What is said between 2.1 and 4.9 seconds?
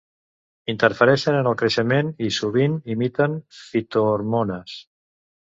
i sovint imiten fitohormones.